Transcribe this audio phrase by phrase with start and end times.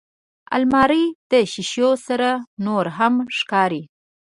[0.55, 2.29] الماري د شیشو سره
[2.65, 3.81] نورهم ښکاري